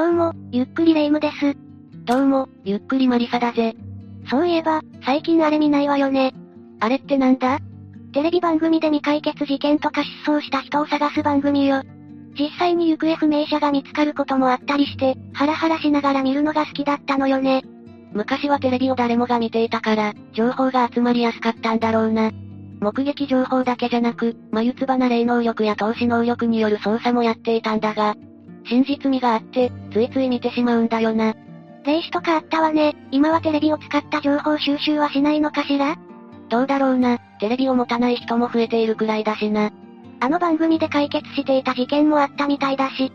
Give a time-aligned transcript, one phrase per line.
[0.00, 1.54] どうも、ゆっくりレ夢ムです。
[2.06, 3.76] どうも、ゆっくりマリサだぜ。
[4.30, 6.32] そういえば、最近あれ見ないわよね。
[6.80, 7.58] あれってなんだ？
[8.14, 11.82] テレビ番組で未解決事件とか失踪した人を探す番組よ。
[12.32, 17.62] 実際に行方不明者が見つかることもあったりして、ハラハラしながら見るのが好きだったのよね。
[18.14, 22.30] 昔はテレビを誰もが見ていたから、情報が集まりやすかったんだろうな。
[22.80, 28.14] 目撃情報だけじゃなく、眉唾な霊能力や投資能力による捜査もやっていたんだが、
[28.64, 31.34] 真実味があって、ついつい見てしまうんだよな。
[31.84, 32.94] 霊視とかあったわね。
[33.10, 35.96] 今はテレビを使った情報収集はしないのかしら？
[36.48, 39.70] どうだろうな、テレビを持たない人も増えているくらいだしな。
[40.20, 43.12] あの番組で解決していた事件もあったみたいだし、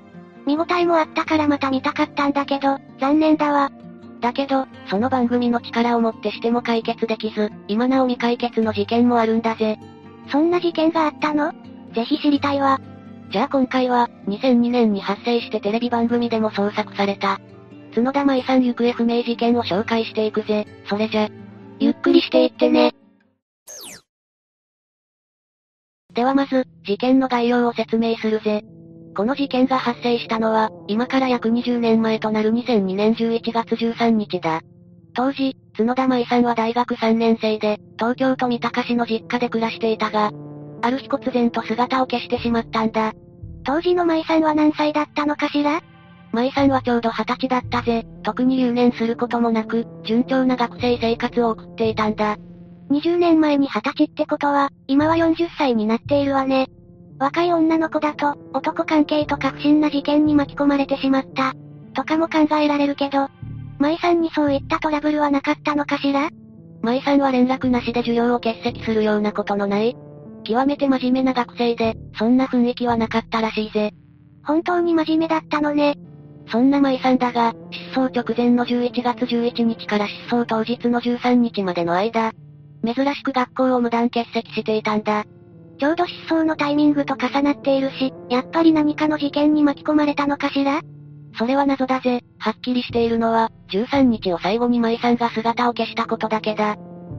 [0.47, 3.71] 見応えもあったからまた見たかったんだけど、残念だわ。
[4.21, 9.77] だけど、その番組の力をもってしても解決できず、今なお未解決の事件もあるんだぜ。
[10.31, 11.51] そんな事件があったの？
[11.93, 12.79] ぜひ知りたいわ。
[13.31, 17.39] じゃあ今回は、2002年に発生してテレビ番組でも捜索された、
[17.95, 20.67] 角田舞さん行方不明事件を紹介していくぜ。
[20.87, 21.29] それじゃ、
[21.79, 22.93] ゆっくりしていってね。
[26.13, 28.63] ではまず、事件の概要を説明するぜ。
[29.15, 34.61] この事件が発生したのは、今から約20年前となる2002年11月13日だ。
[35.13, 40.31] 当時、角田舞さんは大学3年生で、東京都三鷹市の実家で暮らしていたが、
[40.85, 43.13] ある日忽然と姿を消してしまったんだ。
[43.63, 45.81] 当時の舞さんは何歳だったのかしら？
[46.31, 48.05] 舞さんはちょうど20歳だったぜ。
[48.21, 52.37] 特に留年することもなく、順調な学生生活を送っていたんだ。
[52.91, 56.67] 20年前に20歳ってことは、今は40歳になっているわね。
[57.17, 61.53] 若い女の子だと、男関係とか不審な事件に巻き込まれてしまった。
[61.95, 63.29] とかも考えられるけど、
[63.79, 66.29] 舞さんにそういったトラブルはなかったのかしら？
[66.83, 69.97] 舞さんは連絡なしで授業を欠席するようなことのない
[70.45, 73.91] 極めて真面目な学生で、そんな雰囲気はなかったらしいぜ。
[74.45, 75.95] 本当に真面目だったのね。
[76.49, 82.31] そんな舞さんだが、失踪直前の11月11日から失踪当日の13日までの間、
[82.85, 85.25] 珍しく学校を無断欠席していたんだ。
[85.79, 90.81] ちょうど失踪のタイミングと重なっているし、やっぱり何かの事件に巻き込まれたのかしら？
[91.37, 92.21] それは謎だぜ。
[92.37, 96.77] はっきりしているのは、13日を最後に舞さんが姿を消したことだけだ。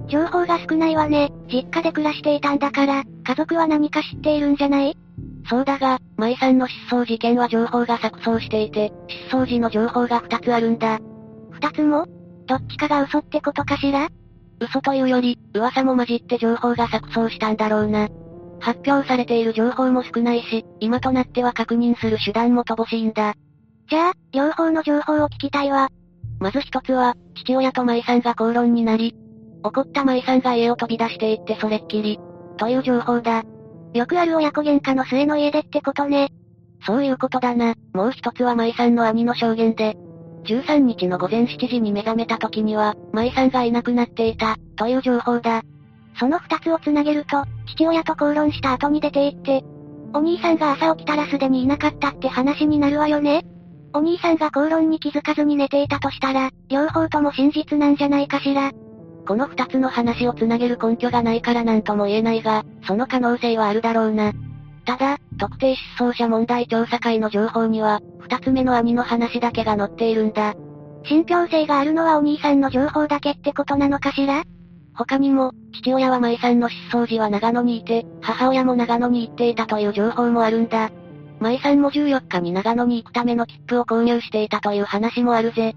[0.08, 1.30] 情報が少ないわね。
[1.48, 4.96] 実家で暮らしていたんだから、家族は何か知っているんじゃない？
[5.48, 8.92] そうだが、舞さんの失踪事件は情報が錯綜していて、
[9.28, 10.98] 失踪時の情報が2つあるんだ。
[11.50, 12.06] 二つも？
[12.46, 14.08] どっちかが嘘ってことかしら？
[14.60, 18.08] 嘘というより、噂も混じって情報が錯綜したんだろうな。
[18.58, 23.34] 発表されている情報も少ないし、今となっては確認する手段も乏しいんだ。
[23.88, 25.88] じゃあ、両方の情報を聞きたいわ。
[26.40, 29.14] まず一つは、父親と舞さんが口論になり、
[29.66, 32.20] 怒った舞さんが家を飛び出していってそれっきり、
[32.56, 33.42] という情報だ。
[33.94, 36.28] よくある親子喧嘩の末の家でってことね。
[36.86, 37.74] そういうことだな。
[37.92, 39.96] もう一つは舞さんの兄の証言で、
[40.44, 45.62] 13日の午前7時に目覚めた時には、舞さんがいなくなっていた、という情報だ。
[46.18, 49.64] その二つをつなげると、父親と口論した後に出て行って、
[50.14, 53.44] お兄さんが朝起きたらすでにいなかったって話になるわよね。
[53.92, 58.70] お兄さんが口論に気づかずに寝ていたとしたら、両方とも真実なんじゃないかしら。
[59.26, 64.32] この二つの話をつなげる根拠がないからなんとも言えないが、その可能性はあるだろうな。
[64.84, 70.54] ただ、特定失踪者問題調査会の情報には、二つ目の兄の話だけが載っているんだ。
[71.04, 74.44] 信憑性があるのはお兄さんの情報だけってことなのかしら？
[74.94, 80.90] 他にも、父親は舞さんの失踪時は長野にいて、母親も長野に行っていたという情報もあるんだ。
[81.38, 85.76] 舞さんも14日に長野に行くための切符を購入していたという話もあるぜ。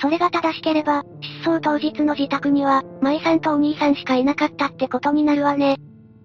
[0.00, 1.04] それが正しければ、
[1.42, 5.76] 失踪当日の自宅には、舞さんとお兄さんしかいなかったってことになるわね。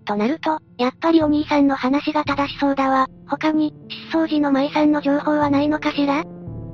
[0.06, 3.08] となると、やっぱりお兄さんの話が正しそうだわ。
[3.28, 3.74] 他に、
[4.12, 6.24] 失踪時の舞さんの情報はないのかしら？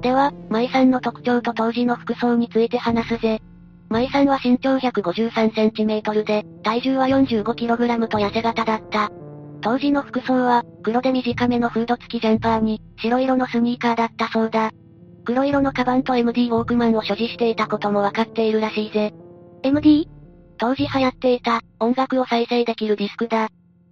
[0.02, 3.42] では、舞さんの特徴と当時の服装について話すぜ。
[3.90, 9.10] 舞さんは身長153センチメートルで、体重は 45kg と痩せ型だった。
[9.62, 14.72] 当時の服装は、黒で短めのフード付きジャンパーに、白色のスニーカーだったそうだ。
[15.26, 19.14] 黒色のカバンと MD ウォークマンを所持していたこともわかっているらしいぜ。
[19.64, 20.08] MD?
[20.58, 23.50] 当時流行っていた、音楽を再生できるディスクだ。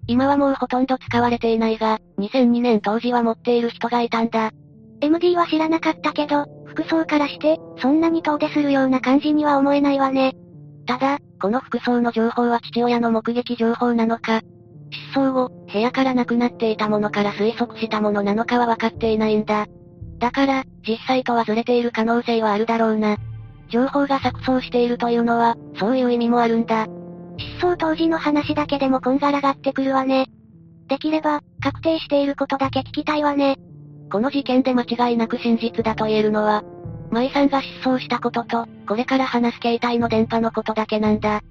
[0.08, 4.52] 今はもうほとんど使われていないが、2002年当時は持っている人がいたんだ。
[5.02, 10.36] MD は知らなかったけど、服装からして、そんなに遠出するような感じには思えないわね。
[10.86, 14.42] ただ、この服装の情報は父親の目撃情報なのか、
[15.14, 19.68] 失踪後、部屋からなくなっていたものから推測したものなのかは分かっていないんだ。
[20.20, 23.18] だから、実際とはずれている可能性はあるだろうな。
[23.70, 26.88] 情報が錯綜しているというのは、そういう意味もあるんだ。
[27.38, 30.28] 失踪当時の話だけでもこんがらがってくるわね。
[30.88, 33.58] できれば、確定していることだけ聞きたいわね。
[34.12, 36.64] この事件で間違いなく真実だと言えるのは、
[37.12, 41.42] 舞さんが失踪したことと、これから話す携帯の電波のことだけなんだ。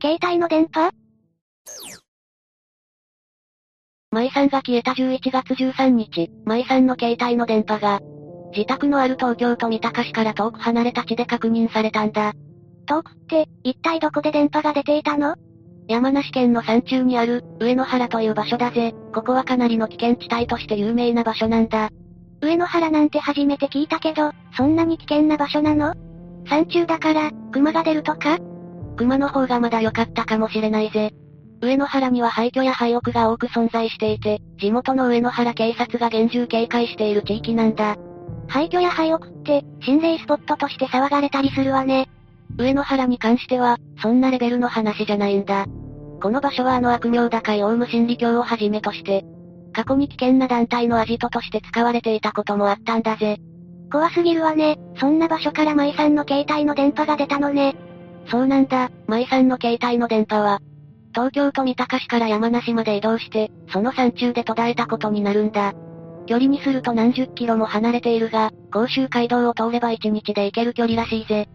[0.00, 0.90] 携帯の電波？
[4.10, 8.00] 舞さんが消えた11月13日、舞さんの携帯の電波が、
[8.54, 12.32] 自宅のある東京都三鷹市から遠く離れた地で確認されたんだ。
[12.86, 15.34] 遠くって、一体どこで電波が出ていたの？
[15.88, 18.94] 山梨県の山中にある、上野原という場所だぜ。
[19.12, 21.90] ここはかなりの危険地帯として有名な場所なんだ。
[22.40, 25.94] 上野原なんて初めて聞いたけど、そんなに危険な場所なの？
[26.46, 28.38] 山中だから、熊が出るとか？
[28.96, 31.12] 熊の方がまだ良かったかもしれないぜ。
[31.60, 37.96] 上野原には廃墟や廃屋が多く存在していて、地元の上野原警察が厳重警戒している地域なんだ。
[38.48, 42.08] 廃墟や廃屋って、心霊スポットとして騒がれたりするわね。
[42.58, 45.66] 上野原に関しては、そんなレベルの話じゃないんだ。
[46.20, 49.24] この場所はあの悪名高いオウム真理教をはじめとして、
[49.72, 53.38] 過去に危険な団体のアジトとして使われていたこともあったんだぜ。
[53.90, 54.78] 怖すぎるわね。
[54.98, 57.76] そんな場所から舞さんの携帯の電波が出たのね。
[58.30, 60.60] そうなんだ、舞さんの携帯の電波は、
[61.14, 65.74] 東京都三鷹市から山梨まで移動して、その山中で途絶えたことになるんだ。
[66.26, 71.48] 距離にすると何十キロも離れているが、甲州街道を通れば一日で行ける距離らしいぜ。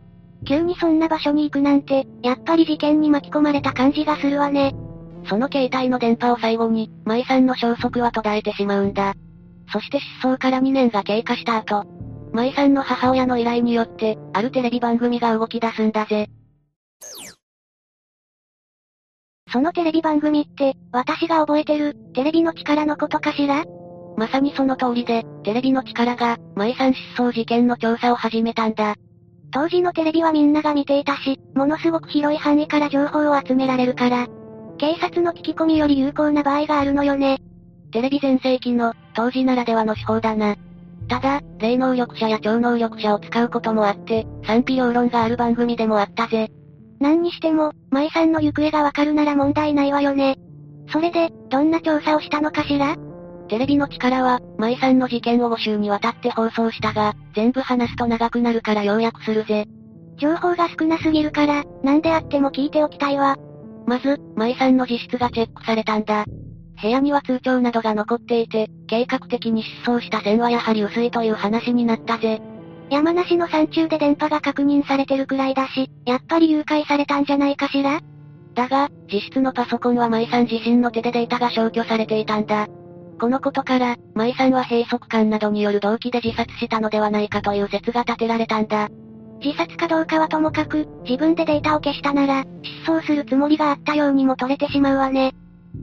[0.48, 4.74] 急にそんな場所に行くなんて、やっぱり事件に巻き込まれた感じがするわね。
[5.28, 9.16] その携帯の電波を最後に、舞さんの消息は途絶えてしまうんだ。
[9.72, 11.84] そして失踪から2年が経過した後、
[12.32, 16.30] 舞さんの母親の依頼によって、あるテレビ番組が動き出すんだぜ。
[19.52, 23.66] そのテレビ番組って、私が覚えてる、テレビの力のことかしら？
[24.20, 28.96] まさにその通りで、テレビの力が、舞さん失踪事件の調査を始めたんだ。
[29.50, 34.28] 当時のテレビはみんなが見ていたし、ものすごく広い範囲から情報を集められるから、
[34.78, 37.38] 警察の聞き込みより有効な場合があるのよね。
[37.94, 40.58] テレビ全盛期の、当時ならではの手法だな。
[41.08, 46.52] ただ、霊能力者や超能力者を使うこともあって、賛否両論がある番組でもあったぜ。
[47.00, 50.38] 何にしても、舞さんの行方がわかるなら問題ないわよね。
[50.90, 52.98] それで、どんな調査をしたのかしら？
[53.50, 59.66] テレビの力は、舞さんの事件を5週にわたって放送したが、全部話すと長くなるから要約するぜ。
[60.18, 63.38] 情報が少なすぎるから、何であっても聞いておきたいわ。
[63.88, 66.26] まず、舞さんの自室がチェックされたんだ。
[66.82, 72.42] 部屋には通帳などが残っていて、計画的に失踪した線はやはり薄いという話になったぜ。
[72.92, 78.00] 山梨の山中で電波が確認されてるくらいだし、やっぱり誘拐されたんじゃないかしら？
[78.54, 82.68] だが、自室のパソコンは舞さん自身の手でデータが消去されていたんだ。
[83.20, 88.90] このことから、舞さんは閉塞感などによる動機で自殺したのではないかという説が立てられたんだ。
[89.44, 92.46] 自殺かどうかはともかく、自分でデータを消したなら、
[92.86, 95.34] 失踪するつもりがあったようにも取れてしまうわね。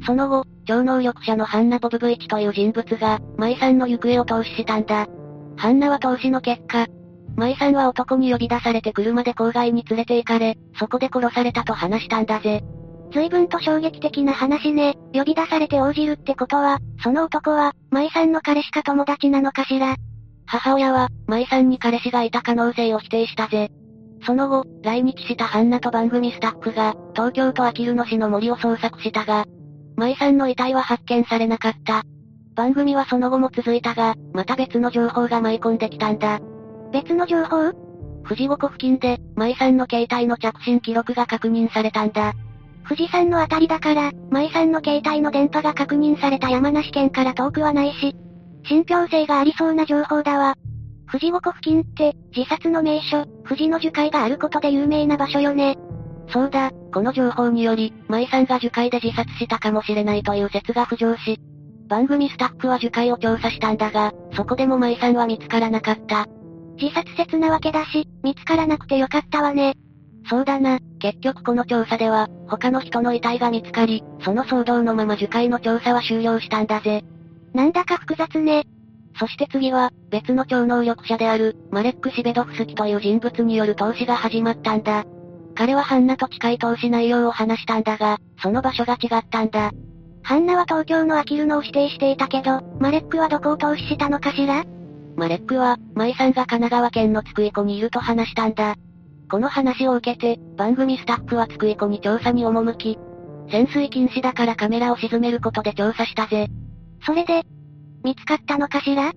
[0.04, 5.06] その後、超能力者のハンナ・ボブブイチという人物が、舞さんの行方を投資したんだ。
[5.56, 6.86] ハンナは投資の結果、
[7.36, 12.64] 舞さんは男に呼び出されて車で郊外に連れて行かれ、そこで殺されたと話したんだぜ。
[13.12, 14.94] 随分と衝撃的な話ね。
[15.12, 19.96] 呼び出されて応じるってことは、その男は、舞さんの彼氏か友達なのかしら。
[20.46, 23.70] 母親は、舞さんに彼氏がいた可能性を否定したぜ。
[24.24, 29.44] その後、来日したハンナと番組スタッフが、東京都あきる野市の森を捜索したが、
[29.96, 32.02] 舞さんの遺体は発見されなかった。
[32.54, 36.40] 番組はその後も続いたが、また別の情報が舞い込んできたんだ。
[36.92, 37.72] 別の情報？
[38.24, 42.32] 富士五湖付近で、舞さんの携帯の着信記録が確認されたんだ。
[42.88, 48.14] 富士山のあたりだから、舞さんの携帯の電波が確認された山梨県から遠くはないし、
[48.64, 50.54] 信憑性がありそうな情報だわ。
[51.10, 55.76] 富士五湖付近って、自殺の名所、富士の樹海があることで有名な場所よね。
[56.28, 61.38] そうだ、この情報により、舞さんが樹海で自殺したかもしれないという説が浮上し、
[61.88, 66.26] 番組スタッフは樹海を調査したんだが、そこでも舞さんは見つからなかった。
[66.80, 69.74] 自殺説なわけだし、見つからなくてよかったわね。
[70.28, 77.04] そうだな、結局この調査では、他の人の遺体が見つかり、その騒動のまま樹海の調査は終了したんだぜ。
[77.54, 78.64] なんだか複雑ね。
[79.18, 85.04] そして次は、別の超能力者である、マレック・シベドフスキという人物による投資が始まったんだ。
[85.54, 89.70] 彼はハンナと近い投資内容を話したんだが、その場所が違ったんだ。
[90.22, 94.64] ハンナは東京のアキルノを指定していたけど、マレックはどこを投資したのかしら？
[95.14, 98.74] マレックは、舞さんが神奈川県の津久井湖にいると話したんだ。
[99.30, 102.98] この話を受けて、番組スタッフは津久井湖に調査に赴き、
[103.50, 106.48] 潜水禁止だからカメラを沈めることで調査したぜ。
[107.04, 107.42] それで、
[108.04, 109.12] 見つかったのかしら？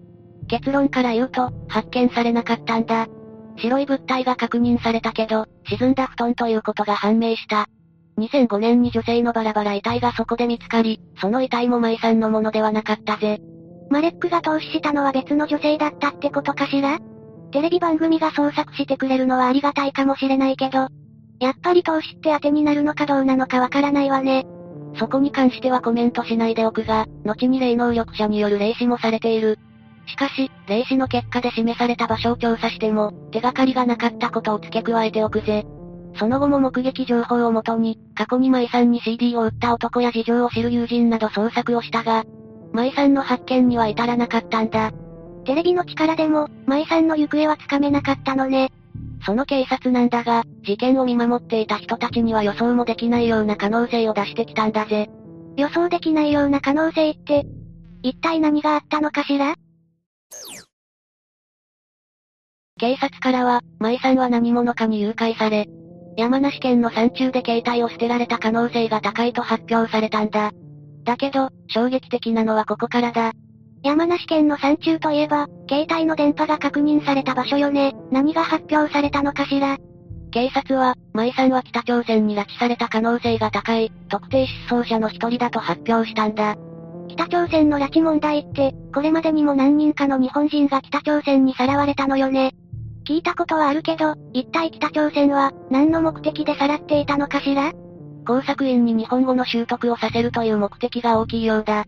[0.47, 3.07] 結論から言うと、発見されなかったんだ。
[3.57, 7.67] 白い物体が確認されたけど、沈んだ布団ということが判明した。
[8.17, 13.39] 2005年に女性のバラバラ遺体がそこで見つかり、その遺体も舞さんのものではなかったぜ。
[13.89, 16.97] マレックが投資したのは別の女性だったってことかしら？
[17.51, 20.87] テレビ番組が捜索してくれるのはありがたいかもしれないけど、
[21.39, 24.45] やっぱり投資って当てになるのかどうなのかわからないわね。
[24.97, 29.57] そこに関してはコメントしないでおくが、後に霊能力者による霊視もされている。
[30.07, 35.65] しかし、霊視の結果で示された場所を調査しても、手がかりがなかったことを付け加えておくぜ。
[36.15, 42.25] その後も目撃情報をもとに、過去に舞さんに CD を売った男や事情を知る友人など捜索をしたが、
[42.73, 44.91] 舞さんの発見には至らなかったんだ。
[45.49, 48.71] テレビの力でも、舞さんの行方はつかめなかったのね。
[49.25, 55.09] その警察なんだが、事件を見守っていた人たちには予想もできないような可能性を出してきたんだぜ。
[55.57, 57.47] 予想できないような可能性って、
[58.03, 59.55] 一体何があったのかしら？
[62.79, 65.67] 警察からは、舞さんは何者かに誘拐され、
[66.15, 70.51] 山梨県の山中で携帯を捨てられた可能性が高いと発表されたんだ。
[71.05, 73.31] だけど、衝撃的なのはここからだ。
[73.83, 77.95] 山梨県の山中といえば、携帯の電波が確認された場所よね。
[78.11, 79.77] 何が発表されたのかしら
[80.31, 86.55] 警察は、舞さんは北朝鮮に拉致された可能性が高い、特定失踪者の一人だと発表したんだ。
[87.07, 92.53] 北朝鮮の拉致問題って、これまでにも何人かの日本人が北朝鮮にさらわれたのよね。
[93.07, 97.71] 聞いたことはあるけど、一体北朝鮮は、何の目的でさらっていたのかしら
[98.27, 101.85] 工作員に日本語の習得をさせるという目的が大きいようだ。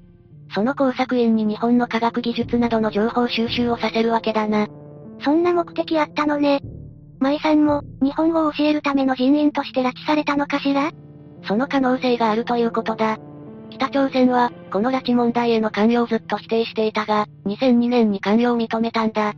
[0.53, 4.67] その工作員に日本の科学技術などの情報収集をさせるわけだな。
[5.23, 6.59] そんな目的あったのね。
[7.19, 10.91] 舞さんも、日本語を教えるための人員として拉致されたのかしら？
[11.47, 13.17] その可能性があるということだ。
[13.69, 19.33] 北朝鮮は、この拉致問題への関与をずっと否定していたが、2002年に関与を認めたんだ。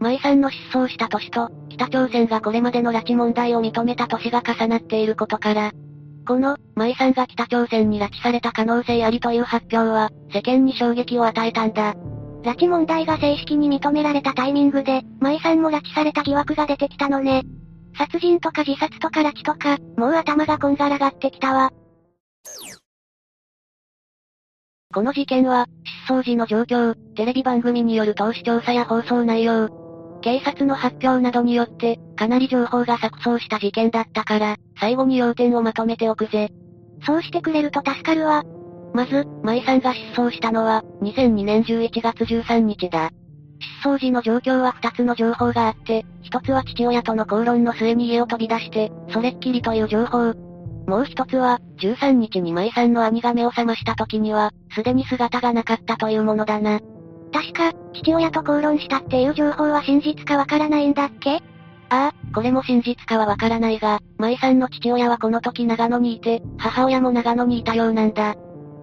[0.00, 5.72] 舞さんの失踪した年と、北朝鮮がこれまでの拉致問題を認めた年が重なっていることから、
[6.26, 11.94] この、舞さんが北朝鮮に拉致された可能性ありという発表は、世間に衝撃を与えたんだ。
[12.42, 17.44] 拉致問題が正式に認められたタイミングで、舞さんも拉致された疑惑が出てきたのね。
[17.96, 21.70] 殺人とか自殺とか拉致とか、もう頭がこんがらがってきたわ。
[24.92, 25.66] この事件は、
[26.06, 29.85] 失踪時の状況、テレビ番組による投資調査や放送内容、
[30.22, 36.50] 警察の発表などによって、かなり情報が錯綜した事件だったから、最後に要点をまとめておくぜ。
[37.04, 38.44] そうしてくれると助かるわ。
[38.94, 43.10] まず、舞さんが失踪したのは、2002年11月13日だ。
[43.82, 50.32] 失踪時の状況は2つの情報があって、1つは父親との口論の末に家を飛び出して、それっきりという情報。
[50.86, 56.80] もう1つは、13日に舞さんの兄が目を覚ました時には、すでに姿がなかったというものだな。
[57.36, 61.42] 確か、父親と口論したっていう情報は真実かわからないんだっけ？
[61.90, 68.36] ああ、これも真実かはわからないが、舞さんの父親はこの時長野にいて、母親も長野にいたようなんだ。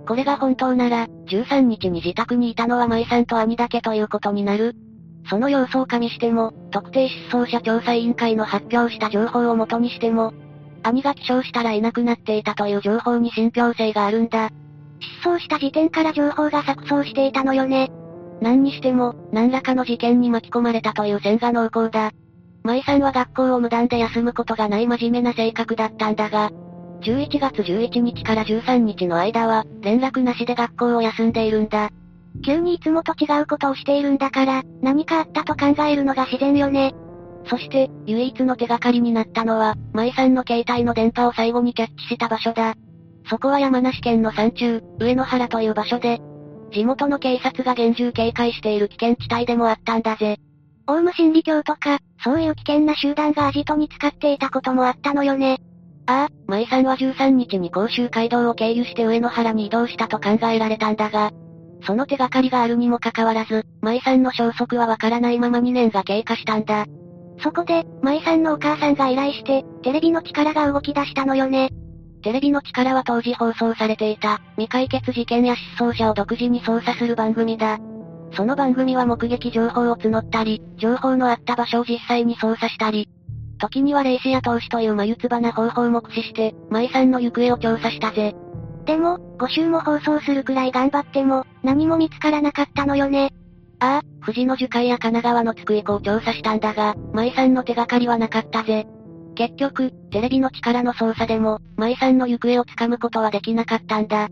[0.08, 4.76] これが本当なら、13日に自宅にいたのは舞さんと兄だけということになる。
[5.28, 10.32] その要素を加味しても、特定失踪者調査委員会の発表した情報を元にしても、
[10.84, 14.52] 兄が起床したらいなくなっていたという情報に信憑性があるんだ。
[15.24, 17.90] 失踪した時点から情報が錯綜していたのよね。
[18.42, 22.12] 何にしても、何らかの事件に巻き込まれたという線が濃厚だ。
[22.64, 26.52] 舞さんは学校を無断で休むことがない真面目な性格だったんだが、
[27.02, 31.90] 11月11日から13日の間は、連絡なしで学校を休んでいるんだ。
[32.46, 36.94] 急にいつもと違うことをしているんだから、何かあったと考えるのが自然よね。
[37.46, 42.76] そして、唯一の手がかりになったのは、舞さんの携帯の電波を最後にキャッチした場所だ。
[43.30, 46.22] そこは山梨県の山中、上野原という場所で、
[46.74, 50.38] 地元の警察が厳重警戒している危険地帯でもあったんだぜ。
[50.88, 55.60] オウム真理教とか、そういう危険な集団がアジトに使っていたこともあったのよね。
[56.06, 61.32] ああ、舞さんは13日に甲州街道を経由して上野原に移動したと考えられたんだが、
[61.86, 66.86] その手がかりがあるにもかかわらず、舞さんの消息はわからないまま2年が経過したんだ。
[67.42, 71.70] そこで、舞さんのお母さんが依頼して、テレビの力が動き出したのよね。
[72.24, 77.80] テレビの力は当時放送されていた、未解決事件や失踪者を独自に捜査する番組だ。
[78.36, 83.10] その番組は目撃情報を募ったり、情報のあった場所を実際に捜査したり、
[83.60, 88.34] 時には霊視や投資という眉唾な方法も駆使して、舞さんの行方を調査したぜ。
[88.86, 93.32] でも、5週も放送するくらい頑張っても、何も見つからなかったのよね。
[93.80, 98.88] ああ、富士の樹海や神奈川の津久井湖を調査したんだが、舞さんの手がかりはなかったぜ。
[99.36, 104.30] 結局、テレビの力の捜査でも、舞さんの行方をつかむことはできなかったんだ。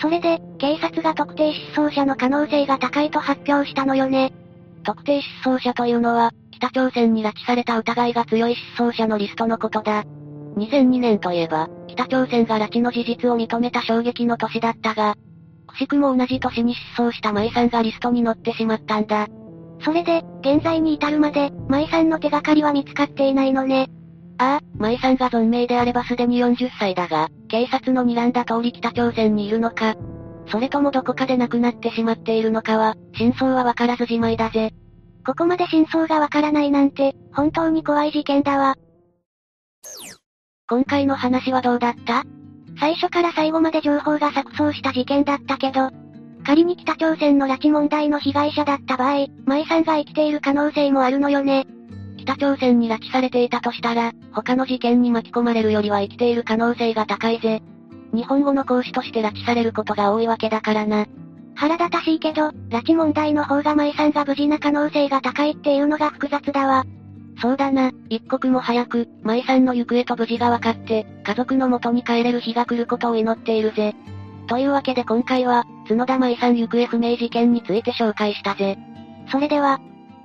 [0.00, 4.32] それで、警察が特定失踪者の可能性が高いと発表したのよね。
[4.84, 10.04] 特定失踪者というのは、北朝鮮に拉致された疑いが強い失踪者のリストのことだ。
[10.56, 15.14] 2002年といえば、北朝鮮が拉致の事実を認めた衝撃の年だったが、
[15.66, 19.28] くしくも同じ年に失踪した舞さんがリストに載ってしまったんだ。
[19.84, 23.88] それで、現在に至るまで、舞さんの手がかりは見つかっていないのね。
[24.38, 29.96] ああ、舞さんが存命であればすでに40歳だが、警察の睨んだ通り北朝鮮にいるのか、
[30.50, 34.72] それともどこかで亡くなってしまっているのかは、真相はわからずじまいだぜ。
[35.26, 38.76] ここまで真相がわからないなんて、本当に怖い事件だわ。
[40.70, 42.24] 今回の話はどうだった？
[42.78, 45.90] 最初から最後まで情報が錯綜した事件だったけど、
[46.46, 51.66] 仮に北朝鮮の拉致問題の被害者だった場合、舞さんが生きている可能性もあるのよね。
[52.28, 57.62] 北朝鮮に拉致されていたとしたら、他の事件に巻き込まれるよりは生きている可能性が高いぜ。
[58.12, 61.06] 日本語の講師として拉致されることが多いわけだからな。
[61.54, 66.84] 腹立たしいけど、拉致問題の方が舞さんが無事な可能性が高いっていうのが複雑だわ。
[67.40, 73.94] そうだな、一刻も早く、舞さんの行方と無事が分かって、家族の元に帰れる日が来ることを祈っているぜ。
[74.48, 78.76] というわけで今回は、角田舞さん行方不明事件について紹介したぜ。
[79.30, 79.80] それでは、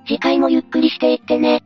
[0.06, 1.62] 次回もゆっくりしていってね。